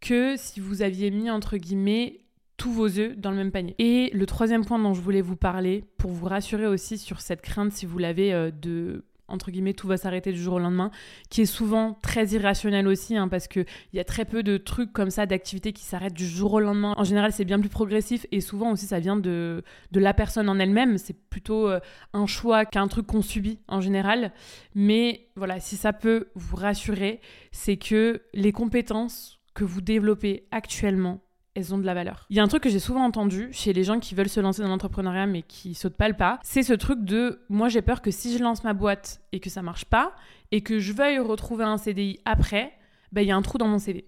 que 0.00 0.36
si 0.36 0.60
vous 0.60 0.82
aviez 0.82 1.10
mis, 1.10 1.30
entre 1.30 1.56
guillemets, 1.56 2.20
tous 2.56 2.72
vos 2.72 2.98
œufs 2.98 3.16
dans 3.16 3.30
le 3.30 3.36
même 3.36 3.50
panier. 3.50 3.74
Et 3.78 4.10
le 4.14 4.24
troisième 4.24 4.64
point 4.64 4.78
dont 4.78 4.94
je 4.94 5.00
voulais 5.00 5.20
vous 5.20 5.36
parler, 5.36 5.84
pour 5.98 6.10
vous 6.10 6.26
rassurer 6.26 6.66
aussi 6.66 6.96
sur 6.96 7.20
cette 7.20 7.42
crainte, 7.42 7.72
si 7.72 7.84
vous 7.84 7.98
l'avez, 7.98 8.32
euh, 8.32 8.50
de 8.50 9.04
entre 9.28 9.50
guillemets, 9.50 9.74
tout 9.74 9.88
va 9.88 9.96
s'arrêter 9.96 10.32
du 10.32 10.40
jour 10.40 10.54
au 10.54 10.58
lendemain, 10.58 10.90
qui 11.30 11.42
est 11.42 11.46
souvent 11.46 11.98
très 12.02 12.26
irrationnel 12.28 12.86
aussi, 12.86 13.16
hein, 13.16 13.28
parce 13.28 13.48
qu'il 13.48 13.66
y 13.92 13.98
a 13.98 14.04
très 14.04 14.24
peu 14.24 14.42
de 14.42 14.56
trucs 14.56 14.92
comme 14.92 15.10
ça, 15.10 15.26
d'activités 15.26 15.72
qui 15.72 15.84
s'arrêtent 15.84 16.14
du 16.14 16.26
jour 16.26 16.54
au 16.54 16.60
lendemain. 16.60 16.94
En 16.96 17.04
général, 17.04 17.32
c'est 17.32 17.44
bien 17.44 17.58
plus 17.60 17.68
progressif 17.68 18.26
et 18.32 18.40
souvent 18.40 18.72
aussi, 18.72 18.86
ça 18.86 19.00
vient 19.00 19.16
de, 19.16 19.62
de 19.92 20.00
la 20.00 20.14
personne 20.14 20.48
en 20.48 20.58
elle-même. 20.58 20.98
C'est 20.98 21.18
plutôt 21.28 21.68
euh, 21.68 21.80
un 22.12 22.26
choix 22.26 22.64
qu'un 22.64 22.88
truc 22.88 23.06
qu'on 23.06 23.22
subit 23.22 23.58
en 23.68 23.80
général. 23.80 24.32
Mais 24.74 25.28
voilà, 25.36 25.60
si 25.60 25.76
ça 25.76 25.92
peut 25.92 26.28
vous 26.34 26.56
rassurer, 26.56 27.20
c'est 27.52 27.76
que 27.76 28.22
les 28.34 28.52
compétences 28.52 29.40
que 29.54 29.64
vous 29.64 29.80
développez 29.80 30.46
actuellement 30.50 31.25
elles 31.56 31.74
ont 31.74 31.78
de 31.78 31.86
la 31.86 31.94
valeur. 31.94 32.26
Il 32.30 32.36
y 32.36 32.40
a 32.40 32.42
un 32.42 32.48
truc 32.48 32.62
que 32.62 32.68
j'ai 32.68 32.78
souvent 32.78 33.04
entendu 33.04 33.48
chez 33.50 33.72
les 33.72 33.82
gens 33.82 33.98
qui 33.98 34.14
veulent 34.14 34.28
se 34.28 34.40
lancer 34.40 34.62
dans 34.62 34.68
l'entrepreneuriat 34.68 35.26
mais 35.26 35.42
qui 35.42 35.74
sautent 35.74 35.96
pas 35.96 36.08
le 36.08 36.14
pas, 36.14 36.38
c'est 36.42 36.62
ce 36.62 36.74
truc 36.74 37.02
de 37.02 37.40
moi 37.48 37.68
j'ai 37.68 37.82
peur 37.82 38.02
que 38.02 38.10
si 38.10 38.36
je 38.36 38.42
lance 38.42 38.62
ma 38.62 38.74
boîte 38.74 39.22
et 39.32 39.40
que 39.40 39.50
ça 39.50 39.62
marche 39.62 39.86
pas 39.86 40.12
et 40.52 40.60
que 40.60 40.78
je 40.78 40.92
veuille 40.92 41.18
retrouver 41.18 41.64
un 41.64 41.78
CDI 41.78 42.20
après, 42.24 42.72
ben, 43.12 43.22
il 43.22 43.28
y 43.28 43.30
a 43.32 43.36
un 43.36 43.42
trou 43.42 43.58
dans 43.58 43.68
mon 43.68 43.78
CV. 43.78 44.06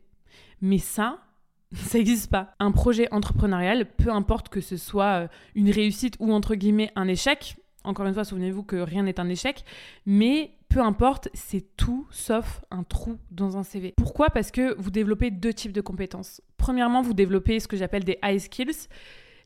Mais 0.61 0.79
ça, 0.79 1.19
ça 1.73 1.99
n'existe 1.99 2.31
pas. 2.31 2.55
Un 2.61 2.71
projet 2.71 3.09
entrepreneurial, 3.12 3.87
peu 3.87 4.11
importe 4.11 4.51
que 4.51 4.61
ce 4.61 4.77
soit 4.77 5.23
euh, 5.23 5.29
une 5.55 5.71
réussite 5.71 6.17
ou 6.21 6.33
entre 6.33 6.55
guillemets 6.55 6.93
un 6.97 7.09
échec, 7.09 7.56
encore 7.85 8.06
une 8.06 8.15
fois, 8.15 8.25
souvenez-vous 8.25 8.65
que 8.65 8.77
rien 8.77 9.05
n'est 9.05 9.19
un 9.19 9.29
échec, 9.29 9.65
mais 10.05 10.53
peu 10.69 10.81
importe, 10.81 11.29
c'est 11.35 11.76
tout 11.76 12.06
sauf 12.11 12.62
un 12.70 12.82
trou 12.82 13.19
dans 13.31 13.56
un 13.56 13.62
CV. 13.62 13.94
Pourquoi? 13.97 14.31
Parce 14.31 14.50
que 14.50 14.75
vous 14.79 14.91
développez 14.91 15.31
deux 15.31 15.55
types 15.55 15.73
de 15.73 15.81
compétences. 15.81 16.41
Premièrement, 16.56 17.03
vous 17.03 17.15
développez 17.15 17.61
ce 17.61 17.69
que 17.69 17.76
j'appelle 17.76 18.05
des 18.05 18.19
high 18.23 18.38
skills. 18.38 18.88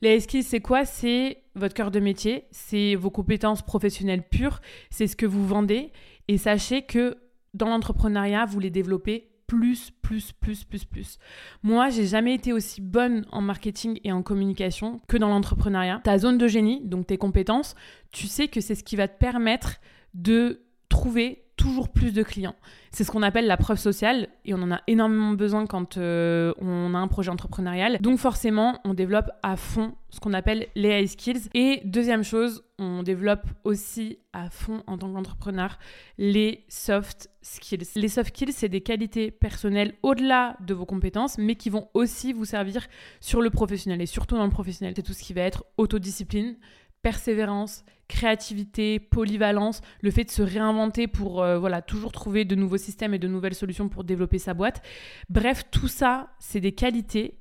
Les 0.01 0.17
high 0.17 0.21
skills, 0.21 0.43
c'est 0.43 0.61
quoi? 0.61 0.85
C'est 0.85 1.43
votre 1.55 1.75
cœur 1.75 1.91
de 1.91 2.01
métier, 2.01 2.45
c'est 2.51 2.97
vos 2.97 3.11
compétences 3.11 3.63
professionnelles 3.63 4.27
pures, 4.29 4.61
c'est 4.91 5.07
ce 5.07 5.15
que 5.15 5.27
vous 5.27 5.47
vendez. 5.47 5.93
Et 6.27 6.39
sachez 6.39 6.83
que 6.83 7.17
dans 7.55 7.69
l'entrepreneuriat, 7.69 8.45
vous 8.47 8.59
les 8.59 8.71
développez 8.71 9.29
plus, 9.47 9.91
plus, 9.91 10.33
plus, 10.33 10.65
plus, 10.65 10.85
plus. 10.85 11.19
Moi, 11.63 11.91
j'ai 11.91 12.07
jamais 12.07 12.35
été 12.35 12.53
aussi 12.53 12.81
bonne 12.81 13.27
en 13.31 13.43
marketing 13.43 14.01
et 14.03 14.11
en 14.11 14.23
communication 14.23 15.01
que 15.09 15.19
dans 15.19 15.29
l'entrepreneuriat. 15.29 16.01
Ta 16.03 16.19
zone 16.19 16.39
de 16.39 16.49
génie, 16.49 16.81
donc 16.85 17.07
tes 17.07 17.19
compétences, 17.19 17.75
tu 18.13 18.27
sais 18.27 18.49
que 18.49 18.61
c'est 18.61 18.75
ce 18.75 18.83
qui 18.83 18.97
va 18.97 19.09
te 19.09 19.19
permettre 19.19 19.77
de 20.15 20.63
trouver 20.93 21.43
toujours 21.57 21.89
plus 21.89 22.13
de 22.13 22.23
clients. 22.23 22.55
C'est 22.91 23.05
ce 23.05 23.11
qu'on 23.11 23.23
appelle 23.23 23.47
la 23.47 23.57
preuve 23.57 23.79
sociale 23.79 24.29
et 24.45 24.53
on 24.53 24.63
en 24.63 24.73
a 24.73 24.81
énormément 24.87 25.33
besoin 25.33 25.67
quand 25.67 25.97
euh, 25.97 26.53
on 26.59 26.95
a 26.95 26.99
un 26.99 27.09
projet 27.09 27.31
entrepreneurial. 27.31 27.99
Donc 28.01 28.19
forcément, 28.19 28.79
on 28.85 28.95
développe 28.95 29.31
à 29.43 29.57
fond 29.57 29.95
ce 30.11 30.21
qu'on 30.21 30.33
appelle 30.33 30.67
les 30.75 31.01
high 31.01 31.07
skills. 31.07 31.49
Et 31.55 31.81
deuxième 31.85 32.25
chose, 32.25 32.65
on 32.79 33.03
développe 33.03 33.47
aussi 33.65 34.19
à 34.33 34.51
fond 34.51 34.83
en 34.87 34.99
tant 34.99 35.13
qu'entrepreneur 35.13 35.79
les 36.19 36.65
soft 36.69 37.31
skills. 37.43 37.89
Les 37.97 38.09
soft 38.09 38.35
skills, 38.35 38.53
c'est 38.53 38.69
des 38.69 38.81
qualités 38.81 39.31
personnelles 39.31 39.95
au-delà 40.03 40.57
de 40.61 40.75
vos 40.75 40.87
compétences, 40.87 41.39
mais 41.39 41.55
qui 41.55 41.71
vont 41.71 41.89
aussi 41.95 42.33
vous 42.33 42.45
servir 42.45 42.87
sur 43.21 43.41
le 43.41 43.51
professionnel 43.51 44.01
et 44.03 44.07
surtout 44.07 44.37
dans 44.37 44.45
le 44.45 44.51
professionnel. 44.51 44.95
C'est 44.97 45.03
tout 45.03 45.15
ce 45.15 45.23
qui 45.23 45.33
va 45.33 45.43
être 45.43 45.65
autodiscipline, 45.77 46.57
persévérance, 47.03 47.85
créativité, 48.09 49.01
polyvalence, 49.01 49.81
le 50.01 50.11
fait 50.11 50.25
de 50.25 50.31
se 50.31 50.43
réinventer 50.43 51.07
pour 51.07 51.43
euh, 51.43 51.59
voilà, 51.59 51.83
toujours 51.83 52.13
trouver 52.13 52.45
de 52.45 52.55
nouveaux 52.55 52.77
systèmes 52.77 53.15
et 53.15 53.19
de 53.19 53.29
nouvelles 53.29 53.55
solutions 53.55 53.89
pour 53.89 54.05
développer 54.05 54.39
sa 54.39 54.55
boîte. 54.55 54.83
Bref, 55.29 55.65
tout 55.71 55.89
ça, 55.89 56.31
c'est 56.39 56.61
des 56.61 56.73
qualités 56.73 57.39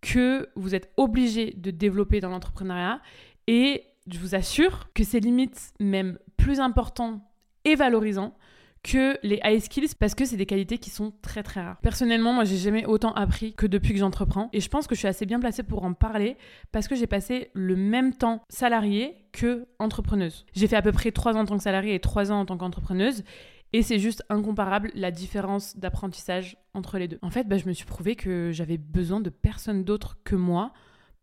que 0.00 0.48
vous 0.56 0.74
êtes 0.74 0.90
obligé 0.96 1.52
de 1.56 1.70
développer 1.70 2.20
dans 2.20 2.30
l'entrepreneuriat 2.30 3.00
et 3.46 3.84
je 4.06 4.18
vous 4.18 4.34
assure 4.34 4.92
que 4.94 5.04
c'est 5.04 5.20
limite 5.20 5.72
même 5.80 6.18
plus 6.36 6.60
important 6.60 7.30
et 7.64 7.74
valorisant 7.74 8.36
que 8.84 9.18
les 9.22 9.40
high 9.42 9.60
skills 9.60 9.94
parce 9.98 10.14
que 10.14 10.24
c'est 10.24 10.36
des 10.36 10.46
qualités 10.46 10.78
qui 10.78 10.90
sont 10.90 11.12
très 11.22 11.42
très 11.42 11.62
rares. 11.62 11.78
Personnellement, 11.80 12.32
moi 12.32 12.44
j'ai 12.44 12.58
jamais 12.58 12.84
autant 12.84 13.12
appris 13.14 13.54
que 13.54 13.66
depuis 13.66 13.92
que 13.94 13.98
j'entreprends 13.98 14.50
et 14.52 14.60
je 14.60 14.68
pense 14.68 14.86
que 14.86 14.94
je 14.94 15.00
suis 15.00 15.08
assez 15.08 15.26
bien 15.26 15.40
placée 15.40 15.64
pour 15.64 15.84
en 15.84 15.94
parler 15.94 16.36
parce 16.70 16.86
que 16.86 16.94
j'ai 16.94 17.08
passé 17.08 17.50
le 17.54 17.74
même 17.74 18.12
temps 18.14 18.42
salarié 18.48 19.16
que 19.32 19.66
entrepreneuse. 19.78 20.44
J'ai 20.52 20.68
fait 20.68 20.76
à 20.76 20.82
peu 20.82 20.92
près 20.92 21.10
3 21.10 21.36
ans 21.36 21.40
en 21.40 21.44
tant 21.46 21.56
que 21.56 21.62
salariée 21.62 21.94
et 21.94 22.00
3 22.00 22.30
ans 22.30 22.40
en 22.40 22.44
tant 22.44 22.58
qu'entrepreneuse 22.58 23.24
et 23.72 23.82
c'est 23.82 23.98
juste 23.98 24.22
incomparable 24.28 24.92
la 24.94 25.10
différence 25.10 25.76
d'apprentissage 25.76 26.56
entre 26.74 26.98
les 26.98 27.08
deux. 27.08 27.18
En 27.22 27.30
fait, 27.30 27.48
bah, 27.48 27.56
je 27.56 27.66
me 27.66 27.72
suis 27.72 27.86
prouvé 27.86 28.14
que 28.14 28.50
j'avais 28.52 28.78
besoin 28.78 29.20
de 29.20 29.30
personne 29.30 29.82
d'autre 29.82 30.18
que 30.24 30.36
moi 30.36 30.72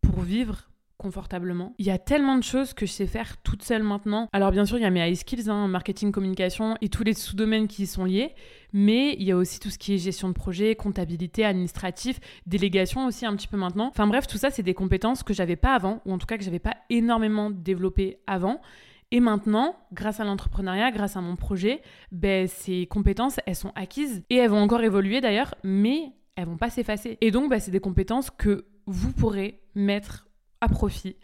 pour 0.02 0.22
vivre 0.22 0.71
confortablement. 1.02 1.74
Il 1.80 1.86
y 1.88 1.90
a 1.90 1.98
tellement 1.98 2.38
de 2.38 2.44
choses 2.44 2.74
que 2.74 2.86
je 2.86 2.92
sais 2.92 3.08
faire 3.08 3.38
toute 3.42 3.64
seule 3.64 3.82
maintenant. 3.82 4.30
Alors 4.34 4.52
bien 4.52 4.66
sûr, 4.66 4.78
il 4.78 4.82
y 4.82 4.86
a 4.86 4.92
mes 4.92 5.10
high 5.10 5.16
skills, 5.16 5.50
hein, 5.50 5.68
marketing, 5.68 6.12
communication 6.12 6.76
et 6.80 6.90
tous 6.90 7.04
les 7.04 7.16
sous-domaines 7.16 7.68
qui 7.68 7.84
y 7.84 7.88
sont 7.88 8.06
liés, 8.06 8.36
mais 8.72 9.16
il 9.18 9.24
y 9.24 9.32
a 9.32 9.36
aussi 9.36 9.60
tout 9.60 9.72
ce 9.72 9.80
qui 9.80 9.96
est 9.96 9.98
gestion 9.98 10.30
de 10.30 10.34
projet, 10.34 10.76
comptabilité, 10.76 11.44
administratif, 11.44 12.20
délégation 12.46 13.08
aussi 13.08 13.26
un 13.26 13.36
petit 13.36 13.48
peu 13.48 13.58
maintenant. 13.58 13.88
Enfin 13.88 14.06
bref, 14.06 14.28
tout 14.28 14.38
ça, 14.38 14.52
c'est 14.52 14.62
des 14.62 14.76
compétences 14.76 15.24
que 15.24 15.34
j'avais 15.34 15.56
pas 15.56 15.74
avant, 15.74 16.02
ou 16.06 16.14
en 16.14 16.20
tout 16.20 16.28
cas 16.28 16.38
que 16.38 16.44
j'avais 16.44 16.60
pas 16.60 16.76
énormément 16.92 17.50
développées 17.50 18.20
avant. 18.28 18.62
Et 19.10 19.20
maintenant, 19.20 19.76
grâce 19.92 20.20
à 20.20 20.24
l'entrepreneuriat, 20.24 20.92
grâce 20.92 21.18
à 21.18 21.22
mon 21.22 21.36
projet, 21.36 21.82
ben, 22.12 22.48
ces 22.48 22.86
compétences, 22.86 23.40
elles 23.48 23.56
sont 23.56 23.74
acquises 23.76 24.24
et 24.30 24.36
elles 24.36 24.52
vont 24.52 24.62
encore 24.62 24.84
évoluer 24.84 25.20
d'ailleurs, 25.20 25.56
mais 25.64 26.12
elles 26.36 26.46
vont 26.46 26.58
pas 26.58 26.70
s'effacer. 26.70 27.18
Et 27.22 27.32
donc, 27.32 27.50
ben, 27.50 27.60
c'est 27.60 27.72
des 27.72 27.80
compétences 27.80 28.30
que 28.30 28.68
vous 28.86 29.12
pourrez 29.12 29.62
mettre 29.74 30.28
à 30.62 30.70
profit, 30.70 31.16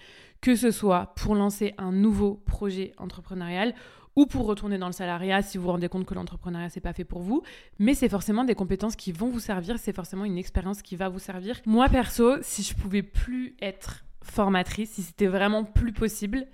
que 0.42 0.56
ce 0.56 0.72
soit 0.72 1.14
pour 1.16 1.36
lancer 1.36 1.74
un 1.78 1.92
nouveau 1.92 2.36
projet 2.46 2.94
entrepreneurial 2.98 3.74
ou 4.16 4.26
pour 4.26 4.48
retourner 4.48 4.80
dans 4.80 4.88
le 4.88 4.94
salariat 4.94 5.44
si 5.44 5.58
vous 5.58 5.66
vous 5.66 5.72
rendez 5.72 5.90
compte 5.90 6.06
que 6.06 6.16
l'entrepreneuriat 6.16 6.70
c'est 6.70 6.82
pas 6.82 6.94
fait 6.94 7.06
pour 7.06 7.22
vous, 7.22 7.44
mais 7.78 7.94
c'est 7.94 8.10
forcément 8.10 8.44
des 8.44 8.56
compétences 8.56 8.96
qui 8.96 9.12
vont 9.12 9.30
vous 9.30 9.40
servir, 9.40 9.78
c'est 9.78 9.96
forcément 9.96 10.26
une 10.26 10.38
expérience 10.38 10.82
qui 10.82 10.96
va 10.96 11.08
vous 11.08 11.20
servir. 11.20 11.62
Moi 11.66 11.88
perso, 11.88 12.42
si 12.42 12.64
je 12.64 12.76
pouvais 12.76 13.04
plus 13.04 13.56
être 13.62 14.04
formatrice, 14.24 14.92
si 14.92 15.04
c'était 15.04 15.28
vraiment 15.28 15.64
plus 15.64 15.94
possible, 15.94 16.48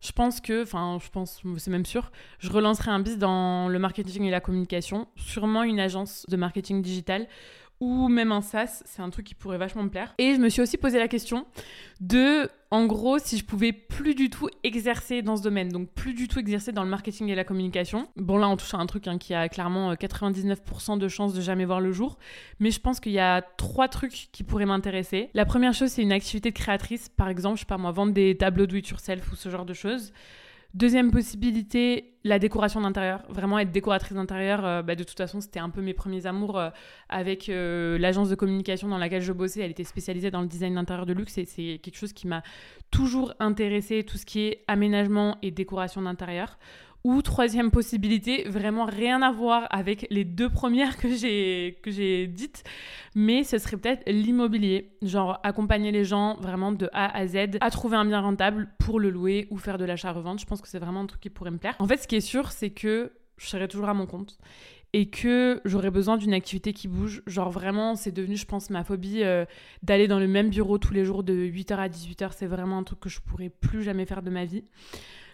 je 0.00 0.10
pense 0.10 0.40
que, 0.40 0.64
enfin, 0.64 0.98
je 1.00 1.08
pense, 1.10 1.42
c'est 1.58 1.70
même 1.70 1.86
sûr, 1.86 2.10
je 2.40 2.50
relancerai 2.50 2.90
un 2.90 2.98
bis 2.98 3.18
dans 3.18 3.68
le 3.68 3.78
marketing 3.78 4.24
et 4.24 4.30
la 4.30 4.40
communication, 4.40 5.06
sûrement 5.14 5.62
une 5.62 5.78
agence 5.78 6.26
de 6.28 6.36
marketing 6.36 6.82
digital 6.82 7.28
ou 7.82 8.06
même 8.06 8.30
un 8.30 8.42
SaaS, 8.42 8.84
c'est 8.86 9.02
un 9.02 9.10
truc 9.10 9.26
qui 9.26 9.34
pourrait 9.34 9.58
vachement 9.58 9.82
me 9.82 9.88
plaire. 9.88 10.14
Et 10.18 10.36
je 10.36 10.40
me 10.40 10.48
suis 10.48 10.62
aussi 10.62 10.76
posé 10.76 11.00
la 11.00 11.08
question 11.08 11.46
de, 12.00 12.48
en 12.70 12.86
gros, 12.86 13.18
si 13.18 13.36
je 13.36 13.44
pouvais 13.44 13.72
plus 13.72 14.14
du 14.14 14.30
tout 14.30 14.48
exercer 14.62 15.20
dans 15.20 15.36
ce 15.36 15.42
domaine, 15.42 15.68
donc 15.68 15.88
plus 15.88 16.14
du 16.14 16.28
tout 16.28 16.38
exercer 16.38 16.70
dans 16.70 16.84
le 16.84 16.88
marketing 16.88 17.28
et 17.28 17.34
la 17.34 17.42
communication. 17.42 18.06
Bon, 18.14 18.38
là, 18.38 18.48
on 18.48 18.56
touche 18.56 18.72
à 18.74 18.78
un 18.78 18.86
truc 18.86 19.08
hein, 19.08 19.18
qui 19.18 19.34
a 19.34 19.48
clairement 19.48 19.94
99% 19.94 20.92
euh, 20.94 20.96
de 20.96 21.08
chances 21.08 21.34
de 21.34 21.40
jamais 21.40 21.64
voir 21.64 21.80
le 21.80 21.90
jour, 21.90 22.18
mais 22.60 22.70
je 22.70 22.78
pense 22.78 23.00
qu'il 23.00 23.12
y 23.12 23.18
a 23.18 23.42
trois 23.42 23.88
trucs 23.88 24.28
qui 24.30 24.44
pourraient 24.44 24.64
m'intéresser. 24.64 25.30
La 25.34 25.44
première 25.44 25.74
chose, 25.74 25.90
c'est 25.90 26.02
une 26.02 26.12
activité 26.12 26.52
de 26.52 26.56
créatrice, 26.56 27.08
par 27.08 27.28
exemple, 27.28 27.56
je 27.56 27.62
sais 27.62 27.66
pas 27.66 27.78
moi, 27.78 27.90
vendre 27.90 28.12
des 28.12 28.36
tableaux 28.36 28.66
do 28.66 28.76
it 28.76 28.86
yourself 28.86 29.32
ou 29.32 29.34
ce 29.34 29.48
genre 29.48 29.66
de 29.66 29.74
choses. 29.74 30.12
Deuxième 30.74 31.10
possibilité, 31.10 32.14
la 32.24 32.38
décoration 32.38 32.80
d'intérieur. 32.80 33.20
Vraiment 33.28 33.58
être 33.58 33.72
décoratrice 33.72 34.14
d'intérieur, 34.14 34.64
euh, 34.64 34.82
bah, 34.82 34.94
de 34.94 35.04
toute 35.04 35.18
façon, 35.18 35.42
c'était 35.42 35.60
un 35.60 35.68
peu 35.68 35.82
mes 35.82 35.92
premiers 35.92 36.24
amours 36.24 36.58
euh, 36.58 36.70
avec 37.10 37.50
euh, 37.50 37.98
l'agence 37.98 38.30
de 38.30 38.34
communication 38.34 38.88
dans 38.88 38.96
laquelle 38.96 39.20
je 39.20 39.34
bossais. 39.34 39.60
Elle 39.60 39.72
était 39.72 39.84
spécialisée 39.84 40.30
dans 40.30 40.40
le 40.40 40.46
design 40.46 40.76
d'intérieur 40.76 41.04
de 41.04 41.12
luxe 41.12 41.36
et 41.36 41.44
c'est 41.44 41.78
quelque 41.82 41.96
chose 41.96 42.14
qui 42.14 42.26
m'a 42.26 42.42
toujours 42.90 43.34
intéressé, 43.38 44.02
tout 44.02 44.16
ce 44.16 44.24
qui 44.24 44.40
est 44.46 44.64
aménagement 44.66 45.36
et 45.42 45.50
décoration 45.50 46.00
d'intérieur. 46.00 46.58
Ou 47.04 47.20
troisième 47.20 47.70
possibilité, 47.72 48.44
vraiment 48.48 48.84
rien 48.84 49.22
à 49.22 49.32
voir 49.32 49.66
avec 49.70 50.06
les 50.10 50.24
deux 50.24 50.48
premières 50.48 50.96
que 50.96 51.08
j'ai 51.08 52.26
dites, 52.28 52.62
mais 53.14 53.42
ce 53.42 53.58
serait 53.58 53.76
peut-être 53.76 54.02
l'immobilier, 54.06 54.92
genre 55.02 55.40
accompagner 55.42 55.90
les 55.90 56.04
gens 56.04 56.36
vraiment 56.40 56.70
de 56.70 56.88
A 56.92 57.16
à 57.16 57.26
Z 57.26 57.58
à 57.60 57.70
trouver 57.70 57.96
un 57.96 58.04
bien 58.04 58.20
rentable 58.20 58.68
pour 58.78 59.00
le 59.00 59.10
louer 59.10 59.48
ou 59.50 59.56
faire 59.56 59.78
de 59.78 59.84
l'achat-revente. 59.84 60.40
Je 60.40 60.46
pense 60.46 60.60
que 60.60 60.68
c'est 60.68 60.78
vraiment 60.78 61.00
un 61.00 61.06
truc 61.06 61.20
qui 61.20 61.30
pourrait 61.30 61.50
me 61.50 61.58
plaire. 61.58 61.74
En 61.80 61.88
fait, 61.88 61.96
ce 61.96 62.06
qui 62.06 62.16
est 62.16 62.20
sûr, 62.20 62.52
c'est 62.52 62.70
que 62.70 63.12
je 63.36 63.46
serai 63.48 63.66
toujours 63.66 63.88
à 63.88 63.94
mon 63.94 64.06
compte 64.06 64.38
et 64.92 65.08
que 65.08 65.60
j'aurais 65.64 65.90
besoin 65.90 66.16
d'une 66.18 66.34
activité 66.34 66.72
qui 66.72 66.86
bouge. 66.86 67.22
Genre 67.26 67.50
vraiment, 67.50 67.96
c'est 67.96 68.12
devenu, 68.12 68.36
je 68.36 68.44
pense, 68.46 68.70
ma 68.70 68.84
phobie 68.84 69.22
euh, 69.22 69.44
d'aller 69.82 70.06
dans 70.06 70.18
le 70.18 70.28
même 70.28 70.50
bureau 70.50 70.78
tous 70.78 70.92
les 70.92 71.04
jours 71.04 71.22
de 71.22 71.34
8h 71.34 71.74
à 71.76 71.88
18h. 71.88 72.30
C'est 72.36 72.46
vraiment 72.46 72.78
un 72.78 72.84
truc 72.84 73.00
que 73.00 73.08
je 73.08 73.20
pourrais 73.20 73.48
plus 73.48 73.82
jamais 73.82 74.04
faire 74.04 74.22
de 74.22 74.30
ma 74.30 74.44
vie. 74.44 74.64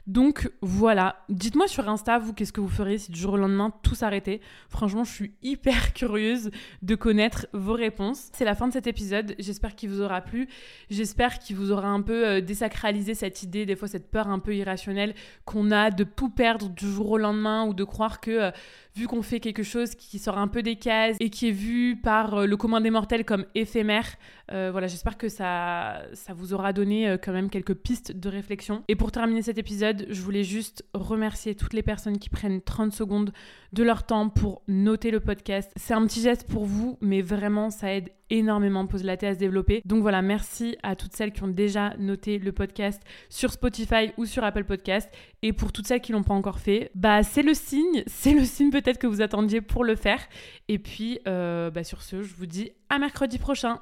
Donc 0.09 0.51
voilà, 0.63 1.23
dites-moi 1.29 1.69
sur 1.69 1.87
Insta, 1.87 2.19
vous, 2.19 2.33
qu'est-ce 2.33 2.55
que 2.55 2.63
vous 2.63 2.69
feriez 2.69 2.97
si 2.97 3.13
du 3.13 3.21
jour 3.21 3.35
au 3.35 3.37
lendemain 3.37 3.75
tout 3.83 3.95
s'arrêtait? 3.95 4.41
Franchement, 4.71 5.05
je 5.05 5.13
suis 5.13 5.33
hyper 5.43 5.93
curieuse 5.93 6.51
de 6.81 6.95
connaître 6.95 7.47
vos 7.53 7.75
réponses. 7.75 8.31
C'est 8.33 8.47
la 8.47 8.55
fin 8.55 8.69
de 8.69 8.73
cet 8.73 8.87
épisode, 8.87 9.35
j'espère 9.39 9.77
qu'il 9.77 9.91
vous 9.91 10.01
aura 10.01 10.23
plu, 10.23 10.49
j'espère 10.89 11.39
qu'il 11.39 11.57
vous 11.57 11.73
aura 11.73 11.89
un 11.89 12.01
peu 12.01 12.27
euh, 12.27 12.41
désacralisé 12.41 13.13
cette 13.13 13.43
idée, 13.43 13.67
des 13.67 13.77
fois 13.77 13.87
cette 13.87 14.11
peur 14.11 14.29
un 14.29 14.39
peu 14.39 14.57
irrationnelle 14.57 15.15
qu'on 15.45 15.71
a 15.71 15.91
de 15.91 16.05
tout 16.05 16.31
perdre 16.31 16.71
du 16.71 16.91
jour 16.91 17.11
au 17.11 17.19
lendemain 17.19 17.67
ou 17.67 17.75
de 17.75 17.85
croire 17.85 18.21
que 18.21 18.31
euh, 18.31 18.51
vu 18.99 19.07
qu'on 19.07 19.23
fait 19.23 19.39
quelque 19.39 19.63
chose 19.63 19.95
qui 19.95 20.19
sort 20.19 20.39
un 20.39 20.49
peu 20.49 20.63
des 20.63 20.77
cases 20.77 21.17
et 21.21 21.31
qui 21.31 21.49
est 21.49 21.53
vu 21.53 21.97
par 21.97 22.35
euh, 22.35 22.47
le 22.47 22.57
commun 22.57 22.81
des 22.81 22.91
mortels 22.91 23.25
comme 23.25 23.47
éphémère, 23.55 24.07
euh, 24.51 24.71
voilà, 24.73 24.87
j'espère 24.89 25.17
que 25.17 25.29
ça, 25.29 26.03
ça 26.15 26.33
vous 26.33 26.53
aura 26.53 26.73
donné 26.73 27.09
euh, 27.09 27.17
quand 27.17 27.33
même 27.33 27.49
quelques 27.49 27.75
pistes 27.75 28.13
de 28.13 28.29
réflexion. 28.29 28.83
Et 28.89 28.97
pour 28.97 29.13
terminer 29.13 29.43
cet 29.43 29.57
épisode, 29.57 30.07
je 30.11 30.21
voulais 30.21 30.43
juste 30.43 30.85
remercier 30.95 31.55
toutes 31.55 31.75
les 31.75 31.83
personnes 31.83 32.19
qui 32.19 32.29
prennent 32.29 32.61
30 32.61 32.93
secondes 32.93 33.33
de 33.73 33.83
leur 33.83 34.05
temps 34.05 34.29
pour 34.29 34.63
noter 34.67 35.11
le 35.11 35.21
podcast. 35.21 35.71
C'est 35.77 35.95
un 35.95 36.05
petit 36.07 36.23
geste 36.23 36.49
pour 36.49 36.65
vous, 36.65 36.99
mais 37.01 37.23
vraiment, 37.23 37.71
ça 37.71 37.95
aide 37.95 38.11
énormément 38.31 38.87
Pose 38.87 39.05
la 39.05 39.13
à 39.13 39.35
se 39.35 39.39
développer. 39.39 39.83
Donc 39.85 40.03
voilà, 40.03 40.23
merci 40.23 40.77
à 40.83 40.97
toutes 40.97 41.15
celles 41.15 41.33
qui 41.33 41.43
ont 41.43 41.49
déjà 41.49 41.95
noté 41.99 42.39
le 42.39 42.53
podcast 42.53 43.03
sur 43.29 43.53
Spotify 43.53 44.13
ou 44.17 44.27
sur 44.27 44.45
Apple 44.45 44.65
Podcast. 44.65 45.11
Et 45.43 45.53
pour 45.53 45.73
toutes 45.73 45.87
celles 45.87 46.01
qui 46.01 46.13
l'ont 46.13 46.23
pas 46.23 46.35
encore 46.35 46.59
fait, 46.59 46.91
bah 46.95 47.23
c'est 47.23 47.43
le 47.43 47.55
signe, 47.55 48.03
c'est 48.07 48.35
le 48.35 48.45
signe 48.45 48.71
peut-être 48.71 48.88
que 48.97 49.07
vous 49.07 49.21
attendiez 49.21 49.61
pour 49.61 49.85
le 49.85 49.95
faire. 49.95 50.21
Et 50.69 50.79
puis, 50.79 51.21
euh, 51.29 51.71
bah, 51.71 51.85
sur 51.85 52.03
ce, 52.03 52.23
je 52.23 52.35
vous 52.35 52.47
dis 52.47 52.73
à 52.89 52.99
mercredi 52.99 53.39
prochain. 53.39 53.77